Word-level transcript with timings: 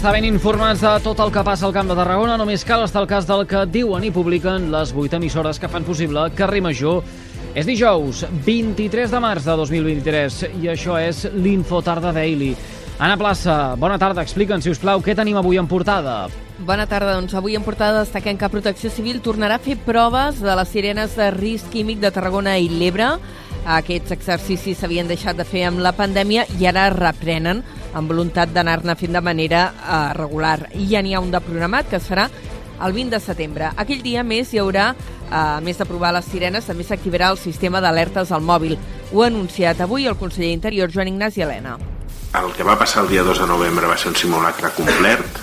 Estar 0.00 0.14
ben 0.16 0.24
informats 0.24 0.80
de 0.80 0.90
tot 1.04 1.18
el 1.20 1.28
que 1.28 1.42
passa 1.44 1.66
al 1.68 1.74
Camp 1.76 1.90
de 1.90 1.94
Tarragona, 1.98 2.38
només 2.40 2.62
cal 2.64 2.80
estar 2.86 3.02
al 3.02 3.06
cas 3.08 3.26
del 3.28 3.42
que 3.44 3.66
diuen 3.68 4.00
i 4.08 4.08
publiquen 4.08 4.70
les 4.72 4.94
8 4.96 5.18
emissores 5.18 5.58
que 5.60 5.68
fan 5.68 5.84
possible 5.84 6.22
Carrer 6.32 6.62
Major. 6.64 7.02
És 7.52 7.66
dijous, 7.68 8.22
23 8.46 9.12
de 9.12 9.20
març 9.20 9.44
de 9.44 9.58
2023, 9.60 10.38
i 10.56 10.70
això 10.72 10.96
és 10.96 11.26
l'Infotarda 11.34 12.14
Daily. 12.16 12.54
Anna 12.96 13.18
Plaça, 13.20 13.74
bona 13.76 13.98
tarda. 14.00 14.24
Explica'ns, 14.24 14.64
si 14.64 14.72
us 14.72 14.80
plau, 14.80 15.02
què 15.04 15.12
tenim 15.18 15.36
avui 15.36 15.60
en 15.60 15.68
portada? 15.68 16.30
Bona 16.64 16.88
tarda. 16.88 17.18
Doncs 17.18 17.36
avui 17.36 17.58
en 17.58 17.66
portada 17.68 18.00
destaquem 18.00 18.40
que 18.40 18.48
Protecció 18.48 18.88
Civil 18.88 19.20
tornarà 19.20 19.60
a 19.60 19.64
fer 19.66 19.76
proves 19.84 20.40
de 20.40 20.56
les 20.56 20.72
sirenes 20.72 21.18
de 21.20 21.28
risc 21.36 21.68
químic 21.76 22.00
de 22.00 22.08
Tarragona 22.08 22.56
i 22.56 22.72
l'Ebre. 22.72 23.18
Aquests 23.68 24.16
exercicis 24.16 24.80
s'havien 24.80 25.12
deixat 25.12 25.36
de 25.36 25.44
fer 25.44 25.66
amb 25.68 25.84
la 25.84 25.92
pandèmia 25.92 26.48
i 26.56 26.64
ara 26.72 26.88
reprenen 26.88 27.60
amb 27.94 28.10
voluntat 28.10 28.52
d'anar-ne 28.54 28.94
fent 28.96 29.14
de 29.16 29.22
manera 29.24 29.66
uh, 29.72 30.12
regular. 30.16 30.68
I 30.74 30.86
ja 30.92 31.02
n'hi 31.02 31.14
ha 31.14 31.22
un 31.22 31.30
de 31.32 31.40
programat 31.42 31.88
que 31.90 31.98
es 31.98 32.08
farà 32.08 32.28
el 32.80 32.92
20 32.96 33.16
de 33.16 33.20
setembre. 33.20 33.70
Aquell 33.76 34.02
dia 34.02 34.22
més 34.24 34.52
hi 34.54 34.60
haurà, 34.62 34.90
a 35.30 35.60
més 35.64 35.78
d'aprovar 35.78 36.12
les 36.16 36.26
sirenes, 36.26 36.66
també 36.66 36.86
s'activarà 36.86 37.30
el 37.34 37.38
sistema 37.38 37.80
d'alertes 37.82 38.32
al 38.32 38.42
mòbil. 38.42 38.76
Ho 39.12 39.22
ha 39.22 39.28
anunciat 39.28 39.80
avui 39.84 40.06
el 40.06 40.16
conseller 40.16 40.52
Interior, 40.54 40.90
Joan 40.92 41.12
Ignasi 41.12 41.44
Helena. 41.44 41.76
El 42.40 42.52
que 42.54 42.64
va 42.66 42.78
passar 42.78 43.04
el 43.04 43.10
dia 43.10 43.24
2 43.26 43.42
de 43.42 43.46
novembre 43.50 43.88
va 43.90 43.98
ser 43.98 44.12
un 44.12 44.16
simulacre 44.16 44.70
complet. 44.76 45.40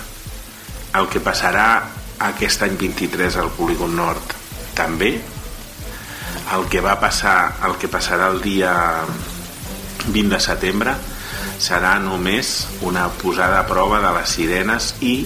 El 0.98 1.08
que 1.12 1.20
passarà 1.20 1.68
aquest 2.30 2.64
any 2.64 2.78
23 2.80 3.36
al 3.36 3.52
polígon 3.54 3.94
nord 3.96 4.32
també. 4.74 5.18
El 6.56 6.64
que 6.72 6.80
va 6.80 6.96
passar, 6.98 7.36
el 7.68 7.76
que 7.76 7.90
passarà 7.92 8.30
el 8.32 8.40
dia 8.40 8.72
20 10.08 10.32
de 10.32 10.40
setembre 10.40 10.96
serà 11.58 11.98
només 12.02 12.68
una 12.86 13.08
posada 13.20 13.60
a 13.60 13.66
prova 13.66 14.00
de 14.02 14.14
les 14.18 14.34
sirenes 14.38 14.92
i 15.02 15.16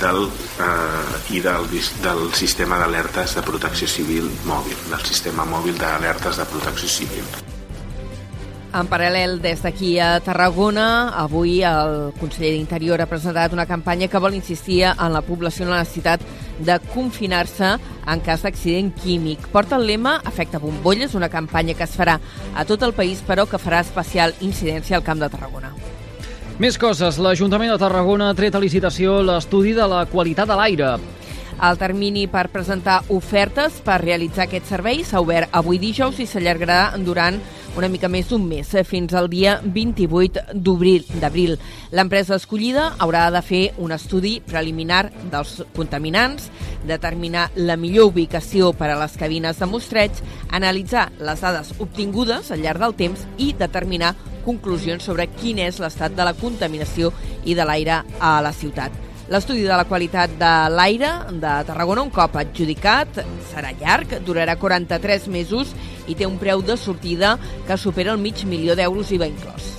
del, 0.00 0.26
eh, 0.60 1.36
i 1.36 1.40
del, 1.44 1.66
del 2.04 2.26
sistema 2.36 2.78
d'alertes 2.80 3.34
de 3.36 3.44
protecció 3.44 3.88
civil 3.88 4.28
mòbil, 4.48 4.76
del 4.90 5.06
sistema 5.08 5.46
mòbil 5.48 5.78
d'alertes 5.80 6.40
de 6.40 6.46
protecció 6.52 6.88
civil. 6.88 7.24
En 8.70 8.86
paral·lel, 8.86 9.40
des 9.42 9.64
d'aquí 9.64 9.96
a 9.98 10.20
Tarragona, 10.22 11.10
avui 11.18 11.56
el 11.66 12.12
conseller 12.20 12.52
d'Interior 12.54 13.02
ha 13.02 13.08
presentat 13.10 13.56
una 13.56 13.66
campanya 13.66 14.06
que 14.06 14.20
vol 14.22 14.36
insistir 14.38 14.84
en 14.92 15.10
la 15.10 15.24
població 15.26 15.66
en 15.66 15.72
la 15.74 15.80
necessitat 15.82 16.22
de 16.60 16.78
confinar-se 16.94 17.74
en 18.06 18.24
cas 18.24 18.44
d'accident 18.44 18.92
químic. 19.02 19.46
Porta 19.52 19.76
el 19.76 19.86
lema 19.88 20.18
Efecte 20.28 20.58
Bombolles, 20.58 21.14
una 21.14 21.28
campanya 21.28 21.74
que 21.74 21.84
es 21.84 21.96
farà 21.96 22.18
a 22.54 22.64
tot 22.64 22.82
el 22.82 22.94
país, 22.94 23.22
però 23.26 23.46
que 23.48 23.60
farà 23.60 23.80
especial 23.84 24.34
incidència 24.40 24.96
al 24.96 25.06
Camp 25.06 25.20
de 25.20 25.30
Tarragona. 25.32 25.72
Més 26.60 26.76
coses. 26.76 27.16
L'Ajuntament 27.16 27.72
de 27.72 27.78
Tarragona 27.80 28.28
ha 28.28 28.36
tret 28.36 28.54
a 28.54 28.60
licitació 28.60 29.22
l'estudi 29.24 29.72
de 29.72 29.86
la 29.88 30.04
qualitat 30.10 30.50
de 30.50 30.58
l'aire. 30.58 30.90
El 31.60 31.78
termini 31.80 32.26
per 32.28 32.46
presentar 32.48 33.02
ofertes 33.12 33.80
per 33.84 33.98
realitzar 34.00 34.46
aquest 34.46 34.68
servei 34.68 35.02
s'ha 35.04 35.20
obert 35.20 35.52
avui 35.56 35.80
dijous 35.80 36.20
i 36.20 36.26
s'allargarà 36.28 36.96
durant 37.04 37.36
una 37.76 37.88
mica 37.88 38.08
més 38.10 38.28
d'un 38.30 38.42
mes, 38.46 38.70
fins 38.86 39.14
al 39.14 39.28
dia 39.30 39.58
28 39.64 40.54
d'abril. 40.62 41.56
L'empresa 41.94 42.36
escollida 42.36 42.90
haurà 42.98 43.28
de 43.30 43.42
fer 43.46 43.62
un 43.78 43.92
estudi 43.94 44.38
preliminar 44.46 45.04
dels 45.30 45.60
contaminants, 45.76 46.48
determinar 46.86 47.50
la 47.56 47.76
millor 47.76 48.10
ubicació 48.10 48.72
per 48.72 48.90
a 48.90 48.98
les 49.00 49.16
cabines 49.20 49.60
de 49.60 49.68
mostreig, 49.70 50.22
analitzar 50.50 51.10
les 51.20 51.40
dades 51.44 51.74
obtingudes 51.78 52.50
al 52.50 52.64
llarg 52.64 52.82
del 52.82 52.96
temps 52.98 53.26
i 53.38 53.52
determinar 53.58 54.16
conclusions 54.44 55.04
sobre 55.04 55.28
quin 55.36 55.60
és 55.60 55.78
l'estat 55.82 56.16
de 56.16 56.26
la 56.26 56.34
contaminació 56.34 57.12
i 57.44 57.54
de 57.54 57.68
l'aire 57.68 58.02
a 58.18 58.40
la 58.44 58.52
ciutat. 58.56 59.09
L'estudi 59.30 59.62
de 59.62 59.76
la 59.78 59.84
qualitat 59.86 60.32
de 60.40 60.54
l'aire 60.74 61.10
de 61.30 61.50
Tarragona, 61.68 62.02
un 62.02 62.10
cop 62.10 62.34
adjudicat, 62.40 63.20
serà 63.52 63.70
llarg, 63.78 64.16
durarà 64.26 64.56
43 64.58 65.28
mesos 65.30 65.70
i 66.10 66.16
té 66.18 66.26
un 66.26 66.34
preu 66.40 66.64
de 66.66 66.74
sortida 66.74 67.36
que 67.68 67.76
supera 67.78 68.10
el 68.10 68.18
mig 68.18 68.42
milió 68.42 68.74
d'euros 68.74 69.12
i 69.14 69.20
va 69.22 69.30
inclòs. 69.30 69.70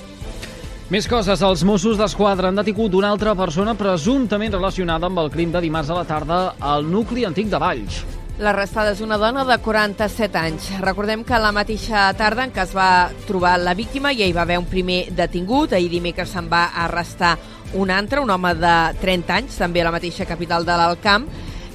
Més 0.92 1.08
coses. 1.08 1.44
Els 1.44 1.66
Mossos 1.68 2.00
d'Esquadra 2.00 2.48
han 2.48 2.64
detingut 2.64 2.96
una 2.96 3.12
altra 3.12 3.36
persona 3.36 3.76
presumptament 3.76 4.56
relacionada 4.56 5.12
amb 5.12 5.20
el 5.20 5.32
crim 5.36 5.52
de 5.52 5.60
dimarts 5.68 5.92
a 5.92 6.00
la 6.00 6.08
tarda 6.08 6.42
al 6.60 6.88
nucli 6.88 7.28
antic 7.28 7.52
de 7.52 7.60
Valls. 7.60 8.02
L'arrestada 8.42 8.96
és 8.96 9.02
una 9.06 9.20
dona 9.22 9.44
de 9.46 9.54
47 9.62 10.38
anys. 10.40 10.72
Recordem 10.82 11.22
que 11.22 11.38
la 11.38 11.52
mateixa 11.54 12.08
tarda 12.18 12.48
en 12.48 12.54
què 12.56 12.64
es 12.64 12.72
va 12.74 13.12
trobar 13.28 13.52
la 13.62 13.76
víctima 13.78 14.16
ja 14.18 14.26
hi 14.26 14.34
va 14.34 14.42
haver 14.48 14.58
un 14.58 14.66
primer 14.66 15.12
detingut. 15.14 15.76
Ahir 15.78 15.92
dimecres 15.92 16.34
se'n 16.34 16.48
va 16.50 16.64
arrestar 16.88 17.36
un 17.78 17.94
altre, 17.94 18.20
un 18.20 18.34
home 18.34 18.56
de 18.58 18.74
30 19.04 19.36
anys, 19.36 19.60
també 19.62 19.84
a 19.84 19.86
la 19.92 19.94
mateixa 19.94 20.26
capital 20.26 20.66
de 20.66 20.74
l'Alcamp, 20.74 21.30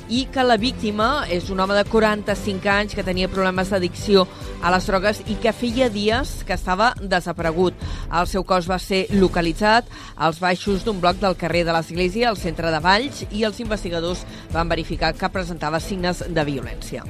i 0.09 0.27
que 0.33 0.45
la 0.45 0.57
víctima 0.61 1.27
és 1.33 1.51
un 1.51 1.61
home 1.61 1.75
de 1.77 1.85
45 1.89 2.71
anys 2.71 2.95
que 2.95 3.05
tenia 3.07 3.31
problemes 3.31 3.71
d'addicció 3.73 4.27
a 4.63 4.73
les 4.75 4.87
drogues 4.87 5.23
i 5.27 5.37
que 5.43 5.55
feia 5.57 5.89
dies 5.93 6.43
que 6.47 6.57
estava 6.57 6.93
desaparegut. 7.01 7.75
El 8.11 8.29
seu 8.31 8.45
cos 8.47 8.69
va 8.71 8.79
ser 8.83 9.07
localitzat 9.15 9.89
als 10.17 10.41
baixos 10.43 10.85
d'un 10.87 11.01
bloc 11.01 11.21
del 11.23 11.39
carrer 11.39 11.65
de 11.67 11.75
l'Església, 11.77 12.29
al 12.31 12.41
centre 12.41 12.71
de 12.71 12.83
Valls, 12.83 13.25
i 13.31 13.45
els 13.45 13.61
investigadors 13.61 14.25
van 14.53 14.69
verificar 14.69 15.15
que 15.15 15.33
presentava 15.33 15.81
signes 15.81 16.23
de 16.29 16.47
violència. 16.47 17.05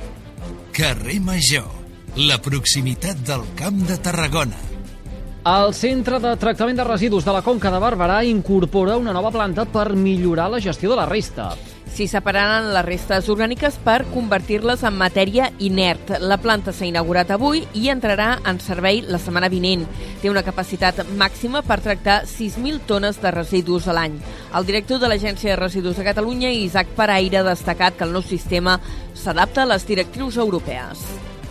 Carrer 0.76 1.20
Major, 1.24 1.68
la 2.16 2.40
proximitat 2.42 3.20
del 3.28 3.44
Camp 3.56 3.84
de 3.88 3.98
Tarragona. 3.98 4.58
El 5.46 5.72
Centre 5.78 6.18
de 6.18 6.32
Tractament 6.42 6.80
de 6.80 6.84
Residus 6.84 7.24
de 7.24 7.30
la 7.30 7.40
Conca 7.46 7.70
de 7.70 7.78
Barberà 7.78 8.16
incorpora 8.26 8.96
una 8.98 9.12
nova 9.14 9.30
planta 9.30 9.62
per 9.64 9.92
millorar 9.94 10.48
la 10.50 10.58
gestió 10.60 10.90
de 10.90 10.96
la 10.98 11.06
resta. 11.06 11.52
S'hi 11.96 12.04
separaran 12.12 12.74
les 12.74 12.84
restes 12.84 13.28
orgàniques 13.32 13.78
per 13.80 14.02
convertir-les 14.10 14.82
en 14.84 14.98
matèria 15.00 15.46
inert. 15.64 16.10
La 16.20 16.36
planta 16.36 16.74
s'ha 16.76 16.84
inaugurat 16.84 17.30
avui 17.32 17.62
i 17.72 17.86
entrarà 17.88 18.34
en 18.44 18.58
servei 18.60 19.00
la 19.00 19.16
setmana 19.16 19.48
vinent. 19.48 19.86
Té 20.20 20.28
una 20.28 20.42
capacitat 20.44 21.00
màxima 21.16 21.62
per 21.64 21.78
tractar 21.80 22.18
6.000 22.28 22.82
tones 22.90 23.16
de 23.22 23.32
residus 23.32 23.88
a 23.88 23.94
l'any. 23.96 24.18
El 24.52 24.68
director 24.68 25.00
de 25.00 25.08
l'Agència 25.08 25.54
de 25.54 25.56
Residus 25.62 25.96
de 25.96 26.04
Catalunya, 26.04 26.52
Isaac 26.52 26.92
Paraire, 26.98 27.40
ha 27.40 27.48
destacat 27.48 27.96
que 27.96 28.04
el 28.04 28.12
nou 28.12 28.20
sistema 28.20 28.76
s'adapta 29.16 29.64
a 29.64 29.70
les 29.72 29.88
directrius 29.88 30.36
europees 30.36 31.06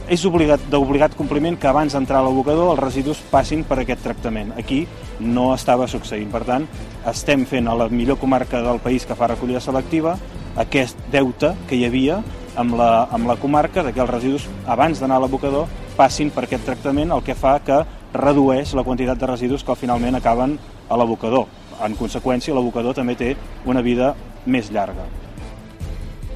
és 0.06 0.22
obligat 0.30 0.62
d'obligat 0.70 1.16
compliment 1.18 1.56
que 1.58 1.66
abans 1.66 1.96
d'entrar 1.96 2.20
a 2.20 2.26
l'abocador 2.28 2.76
els 2.76 2.82
residus 2.84 3.24
passin 3.32 3.64
per 3.66 3.80
aquest 3.82 4.04
tractament. 4.06 4.52
Aquí 4.54 4.84
no 5.20 5.48
estava 5.56 5.88
succeint. 5.90 6.30
Per 6.30 6.44
tant, 6.46 6.68
estem 7.10 7.46
fent 7.50 7.66
a 7.68 7.74
la 7.74 7.90
millor 7.90 8.20
comarca 8.22 8.62
del 8.62 8.78
país 8.84 9.06
que 9.06 9.18
fa 9.18 9.32
recollida 9.34 9.64
selectiva 9.66 10.14
aquest 10.56 11.00
deute 11.12 11.54
que 11.70 11.76
hi 11.78 11.86
havia 11.88 12.22
amb 12.56 12.78
la, 12.80 13.08
amb 13.12 13.28
la 13.28 13.36
comarca 13.42 13.84
de 13.84 13.92
que 13.94 14.02
els 14.04 14.12
residus, 14.12 14.48
abans 14.68 15.02
d'anar 15.02 15.20
a 15.20 15.26
l'abocador, 15.26 15.68
passin 15.98 16.32
per 16.32 16.46
aquest 16.46 16.66
tractament, 16.68 17.12
el 17.12 17.24
que 17.24 17.36
fa 17.36 17.58
que 17.66 17.82
redueix 18.16 18.74
la 18.76 18.86
quantitat 18.88 19.20
de 19.20 19.32
residus 19.32 19.64
que 19.64 19.76
finalment 19.76 20.16
acaben 20.16 20.58
a 20.90 20.98
l'abocador. 20.98 21.48
En 21.84 21.98
conseqüència, 22.00 22.56
l'abocador 22.56 22.96
també 22.96 23.18
té 23.20 23.36
una 23.68 23.84
vida 23.84 24.14
més 24.46 24.72
llarga. 24.72 25.25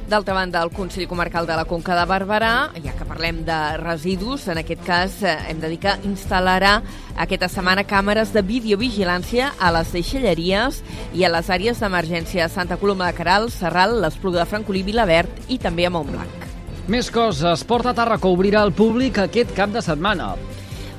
D'altra 0.09 0.33
banda, 0.33 0.63
el 0.65 0.71
Consell 0.73 1.05
Comarcal 1.05 1.45
de 1.45 1.53
la 1.53 1.67
Conca 1.69 1.93
de 1.93 2.03
Barberà, 2.09 2.71
ja 2.81 2.95
que 2.97 3.05
parlem 3.05 3.43
de 3.45 3.57
residus, 3.77 4.47
en 4.49 4.57
aquest 4.57 4.81
cas 4.81 5.19
eh, 5.21 5.35
hem 5.51 5.61
de 5.61 5.69
dir 5.69 5.77
que 5.83 5.93
instal·larà 6.09 6.79
aquesta 7.21 7.45
setmana 7.53 7.83
càmeres 7.85 8.33
de 8.33 8.41
videovigilància 8.41 9.51
a 9.61 9.69
les 9.75 9.93
deixalleries 9.93 10.81
i 11.13 11.27
a 11.27 11.29
les 11.29 11.53
àrees 11.53 11.83
d'emergència 11.83 12.47
a 12.47 12.49
Santa 12.49 12.79
Coloma 12.81 13.11
de 13.11 13.19
Caral, 13.21 13.51
Serral, 13.53 13.99
l'Espluga 14.01 14.41
de 14.41 14.49
Francolí, 14.49 14.81
Vilaverd 14.87 15.45
i 15.45 15.61
també 15.61 15.85
a 15.85 15.93
Montblanc. 15.93 16.47
Més 16.89 17.13
coses. 17.13 17.61
Porta 17.69 17.93
Tarraco 17.93 18.33
obrirà 18.33 18.65
al 18.65 18.73
públic 18.73 19.21
aquest 19.21 19.53
cap 19.53 19.69
de 19.69 19.85
setmana 19.85 20.33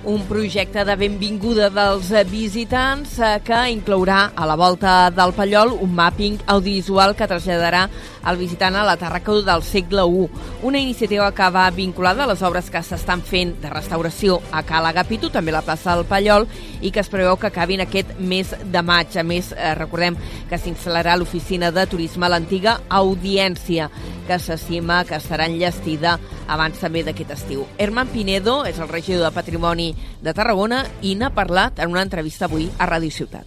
un 0.05 0.23
projecte 0.25 0.85
de 0.85 0.95
benvinguda 0.97 1.69
dels 1.71 2.09
visitants 2.31 3.19
eh, 3.21 3.41
que 3.45 3.59
inclourà 3.73 4.31
a 4.35 4.47
la 4.49 4.57
volta 4.57 5.11
del 5.13 5.35
Pallol 5.37 5.75
un 5.77 5.93
mapping 5.95 6.39
audiovisual 6.47 7.13
que 7.17 7.29
traslladarà 7.29 7.83
el 8.31 8.39
visitant 8.41 8.77
a 8.77 8.85
la 8.85 8.97
Tarraco 9.01 9.41
del 9.43 9.63
segle 9.63 10.05
I. 10.05 10.29
Una 10.63 10.79
iniciativa 10.79 11.31
que 11.33 11.51
va 11.51 11.71
vinculada 11.71 12.25
a 12.25 12.31
les 12.31 12.43
obres 12.43 12.71
que 12.71 12.83
s'estan 12.83 13.23
fent 13.23 13.55
de 13.61 13.71
restauració 13.73 14.41
a 14.53 14.63
Cala 14.63 14.91
Agapito, 14.91 15.31
també 15.31 15.53
la 15.53 15.65
plaça 15.65 15.95
del 15.97 16.09
Pallol, 16.09 16.47
i 16.81 16.91
que 16.91 17.01
es 17.01 17.09
preveu 17.13 17.37
que 17.37 17.49
acabin 17.49 17.85
aquest 17.85 18.17
mes 18.19 18.55
de 18.65 18.83
maig. 18.83 19.17
A 19.17 19.25
més, 19.25 19.53
eh, 19.53 19.75
recordem 19.75 20.17
que 20.49 20.59
s'instal·larà 20.59 21.17
l'oficina 21.17 21.71
de 21.71 21.87
turisme 21.87 22.27
a 22.27 22.33
l'antiga 22.33 22.81
Audiència, 22.89 23.91
que 24.27 24.39
s'estima 24.39 25.05
que 25.05 25.21
serà 25.21 25.47
enllestida 25.49 26.19
abans 26.51 26.83
també 26.83 27.05
d'aquest 27.07 27.31
estiu. 27.37 27.65
Herman 27.79 28.11
Pinedo 28.11 28.65
és 28.67 28.83
el 28.83 28.91
regidor 28.91 29.29
de 29.29 29.35
Patrimoni 29.35 29.95
de 30.21 30.35
Tarragona 30.35 30.83
i 31.03 31.15
n'ha 31.15 31.31
parlat 31.35 31.79
en 31.79 31.95
una 31.95 32.03
entrevista 32.03 32.51
avui 32.51 32.69
a 32.79 32.91
Ràdio 32.91 33.15
Ciutat. 33.15 33.47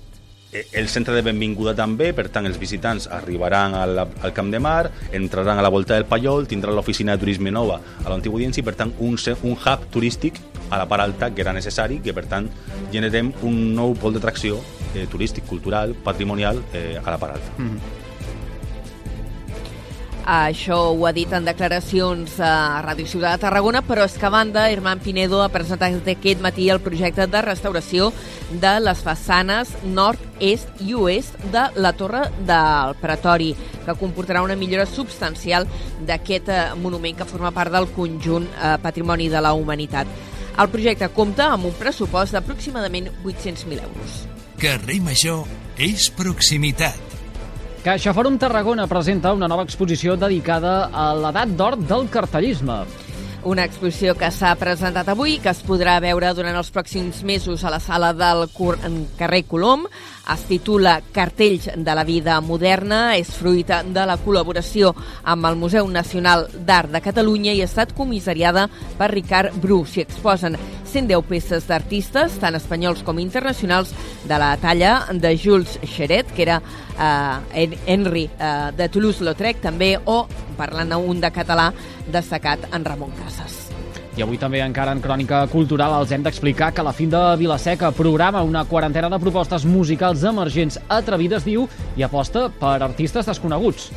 Eh, 0.53 0.67
el 0.77 0.87
centre 0.87 1.15
de 1.17 1.23
benvinguda 1.25 1.73
també, 1.73 2.11
per 2.13 2.27
tant 2.29 2.45
els 2.45 2.59
visitants 2.61 3.07
arribaran 3.11 3.73
al, 3.73 3.97
al 4.05 4.33
Camp 4.37 4.51
de 4.53 4.61
Mar, 4.61 4.91
entraran 5.11 5.57
a 5.57 5.65
la 5.65 5.71
volta 5.73 5.97
del 5.97 6.05
Pallol, 6.05 6.45
tindran 6.47 6.77
l'oficina 6.77 7.15
de 7.15 7.23
turisme 7.25 7.51
nova 7.51 7.79
a 7.81 8.05
l'antiga 8.05 8.37
audiència 8.37 8.61
i 8.61 8.67
per 8.67 8.75
tant 8.77 8.93
un, 8.99 9.17
un 9.17 9.57
hub 9.57 9.89
turístic 9.89 10.37
a 10.69 10.77
la 10.77 10.85
part 10.87 11.07
alta 11.07 11.31
que 11.33 11.41
era 11.41 11.57
necessari, 11.57 11.99
que 12.05 12.13
per 12.13 12.27
tant 12.29 12.51
generem 12.93 13.33
un 13.41 13.59
nou 13.73 13.97
pol 13.97 14.13
d'atracció 14.13 14.61
eh, 14.93 15.07
turístic, 15.09 15.49
cultural, 15.49 15.97
patrimonial 16.05 16.61
eh, 16.71 17.01
a 17.01 17.09
la 17.09 17.17
part 17.17 17.39
alta. 17.39 17.57
Mm 17.57 17.69
-hmm. 17.69 18.02
Això 20.23 20.77
ho 20.93 21.05
ha 21.05 21.11
dit 21.11 21.31
en 21.35 21.43
declaracions 21.43 22.37
a 22.39 22.79
Ràdio 22.85 23.09
Ciutat 23.11 23.35
de 23.35 23.41
Tarragona, 23.43 23.81
però 23.83 24.05
és 24.07 24.15
que 24.15 24.25
a 24.25 24.31
banda, 24.31 24.69
Herman 24.71 25.01
Pinedo 25.03 25.41
ha 25.43 25.49
presentat 25.51 26.07
aquest 26.07 26.39
matí 26.39 26.69
el 26.71 26.79
projecte 26.79 27.27
de 27.27 27.41
restauració 27.43 28.13
de 28.49 28.71
les 28.79 29.03
façanes 29.03 29.73
nord, 29.83 30.19
est 30.39 30.79
i 30.79 30.95
oest 30.95 31.35
de 31.51 31.65
la 31.75 31.91
Torre 31.99 32.29
del 32.47 32.95
Pretori, 33.01 33.51
que 33.83 33.97
comportarà 33.99 34.45
una 34.47 34.55
millora 34.55 34.87
substancial 34.87 35.67
d'aquest 36.07 36.47
eh, 36.47 36.61
monument 36.79 37.19
que 37.19 37.27
forma 37.27 37.51
part 37.51 37.73
del 37.75 37.91
conjunt 37.91 38.47
eh, 38.47 38.77
Patrimoni 38.81 39.27
de 39.27 39.43
la 39.43 39.53
Humanitat. 39.53 40.07
El 40.55 40.69
projecte 40.69 41.09
compta 41.11 41.49
amb 41.51 41.67
un 41.67 41.75
pressupost 41.75 42.31
d'aproximadament 42.31 43.11
800.000 43.25 43.81
euros. 43.83 44.21
Carrer 44.61 45.01
Major 45.03 45.43
és 45.75 46.07
proximitat. 46.15 47.12
Caixa 47.83 48.13
Fòrum 48.15 48.37
Tarragona 48.39 48.85
presenta 48.87 49.33
una 49.35 49.49
nova 49.51 49.65
exposició 49.67 50.13
dedicada 50.15 50.85
a 50.87 51.09
l'edat 51.19 51.49
d'or 51.59 51.75
del 51.83 52.05
cartellisme. 52.07 52.77
Una 53.43 53.65
exposició 53.67 54.13
que 54.15 54.29
s'ha 54.31 54.53
presentat 54.55 55.09
avui 55.11 55.33
que 55.43 55.51
es 55.51 55.59
podrà 55.67 55.97
veure 55.99 56.29
durant 56.31 56.55
els 56.55 56.69
pròxims 56.71 57.19
mesos 57.27 57.65
a 57.67 57.73
la 57.73 57.81
sala 57.83 58.13
del 58.15 58.45
carrer 59.19 59.41
Colom. 59.51 59.83
Es 60.31 60.45
titula 60.47 61.01
Cartells 61.11 61.67
de 61.75 61.95
la 61.99 62.05
vida 62.07 62.37
moderna, 62.39 63.17
és 63.19 63.35
fruit 63.35 63.67
de 63.67 64.05
la 64.07 64.15
col·laboració 64.15 64.93
amb 65.27 65.51
el 65.51 65.59
Museu 65.59 65.91
Nacional 65.91 66.47
d'Art 66.55 66.95
de 66.95 67.03
Catalunya 67.03 67.51
i 67.51 67.59
ha 67.59 67.67
estat 67.67 67.91
comissariada 67.91 68.69
per 68.95 69.11
Ricard 69.11 69.59
Bru. 69.59 69.83
S'hi 69.83 70.07
exposen 70.07 70.55
110 70.93 71.25
peces 71.25 71.65
d'artistes, 71.67 72.37
tant 72.41 72.55
espanyols 72.57 73.01
com 73.05 73.17
internacionals, 73.21 73.93
de 74.29 74.37
la 74.39 74.53
talla 74.61 74.93
de 75.11 75.33
Jules 75.37 75.79
Cheret, 75.81 76.29
que 76.35 76.45
era 76.45 76.61
eh, 76.61 77.67
Henry 77.87 78.27
eh, 78.29 78.71
de 78.77 78.89
Toulouse-Lautrec, 78.93 79.63
també, 79.65 79.95
o, 80.05 80.23
parlant 80.57 80.93
un 80.99 81.19
de 81.23 81.33
català, 81.33 81.71
destacat 82.13 82.69
en 82.71 82.85
Ramon 82.85 83.13
Casas. 83.17 83.63
I 84.13 84.21
avui 84.21 84.37
també 84.37 84.59
encara 84.61 84.91
en 84.93 85.01
Crònica 85.01 85.39
Cultural 85.49 85.95
els 85.97 86.11
hem 86.13 86.21
d'explicar 86.21 86.69
que 86.77 86.85
la 86.85 86.93
fin 86.93 87.09
de 87.09 87.21
Vilaseca 87.39 87.89
programa 87.97 88.43
una 88.45 88.61
quarantena 88.69 89.09
de 89.09 89.17
propostes 89.17 89.65
musicals 89.65 90.21
emergents 90.29 90.77
atrevides, 90.85 91.47
diu, 91.47 91.65
i 91.97 92.05
aposta 92.05 92.51
per 92.59 92.77
artistes 92.85 93.25
desconeguts. 93.25 93.89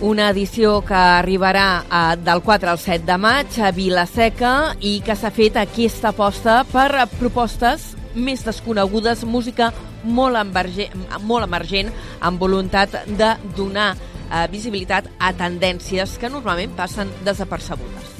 Una 0.00 0.28
edició 0.30 0.76
que 0.86 0.94
arribarà 0.94 1.82
a, 1.90 2.12
eh, 2.12 2.16
del 2.22 2.40
4 2.42 2.70
al 2.70 2.78
7 2.78 3.04
de 3.04 3.16
maig 3.18 3.56
a 3.58 3.72
Vilaseca 3.74 4.76
i 4.78 5.00
que 5.02 5.16
s'ha 5.18 5.32
fet 5.34 5.58
aquesta 5.58 6.12
aposta 6.12 6.60
per 6.70 7.08
propostes 7.18 7.96
més 8.14 8.44
desconegudes, 8.46 9.24
música 9.24 9.72
molt, 10.04 10.38
emergent, 10.38 10.94
molt 11.26 11.48
emergent, 11.48 11.90
amb 12.20 12.38
voluntat 12.38 12.94
de 13.08 13.32
donar 13.56 13.96
eh, 13.96 14.46
visibilitat 14.52 15.10
a 15.18 15.32
tendències 15.34 16.14
que 16.18 16.30
normalment 16.30 16.78
passen 16.78 17.10
desapercebudes. 17.26 18.14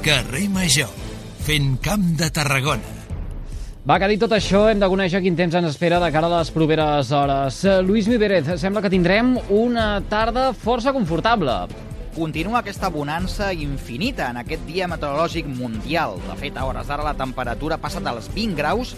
Carrer 0.00 0.48
Major, 0.48 0.88
fent 1.44 1.76
camp 1.84 2.14
de 2.16 2.32
Tarragona. 2.32 3.03
Va, 3.84 3.98
que 4.00 4.06
dit 4.08 4.16
tot 4.16 4.32
això, 4.32 4.62
hem 4.72 4.78
de 4.80 4.88
conèixer 4.88 5.20
quin 5.20 5.34
temps 5.36 5.52
ens 5.58 5.66
espera 5.68 5.98
de 6.00 6.06
cara 6.08 6.30
a 6.30 6.38
les 6.38 6.48
properes 6.54 7.10
hores. 7.12 7.58
Lluís 7.84 8.06
Mibérez, 8.08 8.46
sembla 8.56 8.80
que 8.80 8.88
tindrem 8.88 9.34
una 9.52 9.98
tarda 10.08 10.46
força 10.56 10.94
confortable. 10.96 11.52
Continua 12.14 12.62
aquesta 12.62 12.88
bonança 12.88 13.50
infinita 13.52 14.30
en 14.32 14.38
aquest 14.40 14.64
dia 14.64 14.88
meteorològic 14.88 15.50
mundial. 15.58 16.16
De 16.30 16.36
fet, 16.40 16.56
a 16.56 16.64
hores 16.64 16.88
d'ara 16.88 17.04
la 17.04 17.12
temperatura 17.18 17.76
passa 17.76 18.00
dels 18.00 18.30
20 18.32 18.56
graus 18.56 18.94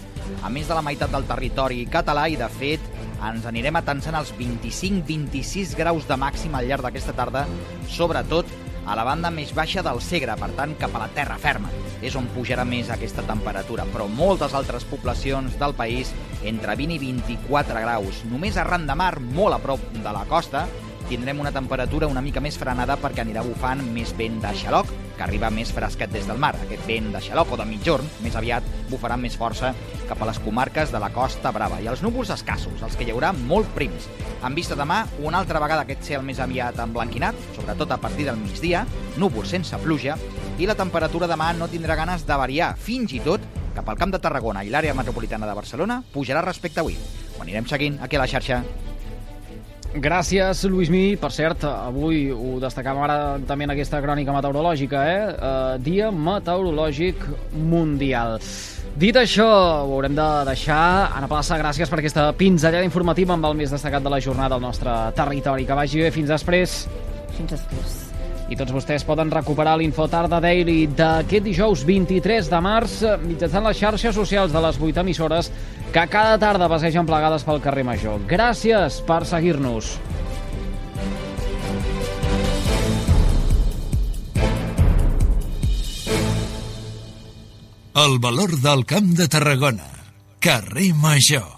a 0.46 0.52
més 0.54 0.70
de 0.70 0.78
la 0.78 0.86
meitat 0.86 1.10
del 1.10 1.26
territori 1.26 1.82
català 1.90 2.28
i, 2.30 2.38
de 2.38 2.46
fet, 2.54 2.86
ens 3.26 3.50
anirem 3.50 3.82
atensant 3.82 4.14
als 4.14 4.30
25-26 4.38 5.74
graus 5.74 6.06
de 6.06 6.14
màxim 6.14 6.54
al 6.54 6.70
llarg 6.70 6.86
d'aquesta 6.86 7.16
tarda, 7.16 7.42
sobretot 7.90 8.54
a 8.86 8.94
la 8.94 9.04
banda 9.04 9.32
més 9.34 9.52
baixa 9.54 9.82
del 9.82 10.00
Segre, 10.00 10.36
per 10.38 10.52
tant, 10.56 10.76
cap 10.78 10.94
a 10.94 11.02
la 11.02 11.10
terra 11.14 11.36
ferma. 11.42 11.70
És 12.06 12.14
on 12.18 12.28
pujarà 12.34 12.64
més 12.68 12.90
aquesta 12.92 13.24
temperatura, 13.26 13.86
però 13.92 14.06
moltes 14.06 14.54
altres 14.54 14.86
poblacions 14.86 15.58
del 15.58 15.74
país 15.74 16.12
entre 16.46 16.76
20 16.78 16.94
i 16.94 17.00
24 17.02 17.82
graus. 17.82 18.22
Només 18.30 18.56
arran 18.56 18.86
de 18.86 18.94
mar, 18.94 19.16
molt 19.20 19.58
a 19.58 19.62
prop 19.62 19.82
de 19.96 20.12
la 20.14 20.24
costa, 20.30 20.66
tindrem 21.08 21.40
una 21.40 21.52
temperatura 21.52 22.08
una 22.10 22.22
mica 22.22 22.40
més 22.42 22.58
frenada 22.58 22.96
perquè 23.00 23.22
anirà 23.22 23.42
bufant 23.46 23.82
més 23.94 24.12
vent 24.18 24.40
de 24.42 24.52
xaloc, 24.58 24.90
que 25.16 25.24
arriba 25.24 25.50
més 25.50 25.70
fresquet 25.72 26.12
des 26.12 26.26
del 26.28 26.40
mar. 26.42 26.52
Aquest 26.66 26.86
vent 26.88 27.10
de 27.14 27.20
xaloc 27.22 27.52
o 27.54 27.58
de 27.60 27.66
mitjorn, 27.68 28.08
més 28.24 28.36
aviat, 28.36 28.66
bufarà 28.90 29.16
més 29.20 29.36
força 29.38 29.72
cap 30.08 30.22
a 30.22 30.28
les 30.30 30.40
comarques 30.44 30.92
de 30.92 31.00
la 31.02 31.10
Costa 31.14 31.52
Brava. 31.54 31.80
I 31.82 31.90
els 31.92 32.02
núvols 32.04 32.32
escassos, 32.34 32.82
els 32.82 32.96
que 32.96 33.06
hi 33.06 33.12
haurà 33.14 33.32
molt 33.36 33.70
prims. 33.76 34.08
En 34.44 34.54
vista 34.54 34.78
demà, 34.78 35.04
una 35.22 35.42
altra 35.42 35.62
vegada 35.62 35.86
aquest 35.86 36.04
cel 36.06 36.26
més 36.26 36.40
aviat 36.42 36.78
emblanquinat, 36.82 37.38
sobretot 37.56 37.94
a 37.94 38.00
partir 38.02 38.26
del 38.28 38.40
migdia, 38.40 38.86
núvols 39.16 39.54
sense 39.56 39.78
pluja, 39.82 40.18
i 40.58 40.66
la 40.68 40.76
temperatura 40.78 41.28
demà 41.30 41.52
no 41.56 41.68
tindrà 41.68 41.96
ganes 41.98 42.26
de 42.26 42.40
variar, 42.40 42.74
fins 42.80 43.12
i 43.12 43.22
tot 43.24 43.44
cap 43.76 43.88
al 43.92 43.98
Camp 44.00 44.14
de 44.14 44.20
Tarragona 44.24 44.62
i 44.64 44.72
l'àrea 44.72 44.96
metropolitana 44.96 45.46
de 45.46 45.54
Barcelona 45.54 46.00
pujarà 46.14 46.40
respecte 46.44 46.80
a 46.80 46.84
avui. 46.86 46.96
Ho 47.36 47.42
anirem 47.44 47.68
seguint 47.68 48.00
aquí 48.00 48.16
a 48.16 48.22
la 48.22 48.30
xarxa. 48.30 48.62
Gràcies, 49.96 50.60
Lluís 50.68 50.90
Mi. 50.92 51.16
Per 51.16 51.30
cert, 51.32 51.64
avui 51.64 52.26
ho 52.34 52.58
destacàvem 52.60 53.04
ara 53.06 53.18
també 53.48 53.64
en 53.64 53.72
aquesta 53.72 54.00
crònica 54.04 54.34
meteorològica, 54.34 55.04
eh? 55.08 55.20
Uh, 55.32 55.76
dia 55.80 56.10
meteorològic 56.12 57.24
mundial. 57.56 58.36
Dit 58.96 59.16
això, 59.20 59.48
ho 59.84 59.92
haurem 59.96 60.16
de 60.16 60.28
deixar. 60.48 61.12
Anna 61.16 61.28
Plaça, 61.28 61.58
gràcies 61.60 61.92
per 61.92 62.00
aquesta 62.00 62.30
pinzellada 62.36 62.84
informativa 62.84 63.36
amb 63.36 63.48
el 63.48 63.56
més 63.62 63.72
destacat 63.72 64.04
de 64.04 64.12
la 64.12 64.20
jornada 64.24 64.56
al 64.56 64.64
nostre 64.64 64.96
territori. 65.16 65.68
Que 65.68 65.80
vagi 65.80 66.04
bé. 66.04 66.12
Fins 66.12 66.32
després. 66.32 66.82
Fins 67.36 67.56
després. 67.56 68.05
I 68.46 68.54
tots 68.58 68.70
vostès 68.70 69.02
poden 69.06 69.30
recuperar 69.32 69.74
l'Infotarda 69.80 70.38
Daily 70.42 70.86
d'aquest 70.98 71.46
dijous 71.46 71.82
23 71.86 72.50
de 72.52 72.60
març 72.62 73.00
mitjançant 73.24 73.66
les 73.66 73.80
xarxes 73.80 74.14
socials 74.14 74.54
de 74.54 74.62
les 74.62 74.78
8 74.78 75.02
emissores 75.02 75.50
que 75.92 76.04
cada 76.12 76.38
tarda 76.38 76.70
passegen 76.70 77.08
plegades 77.08 77.46
pel 77.46 77.62
carrer 77.64 77.86
Major. 77.88 78.22
Gràcies 78.30 79.00
per 79.06 79.24
seguir-nos. 79.26 79.96
El 88.06 88.18
valor 88.20 88.58
del 88.60 88.84
Camp 88.84 89.14
de 89.16 89.26
Tarragona. 89.26 89.88
Carrer 90.38 90.92
Major. 90.94 91.54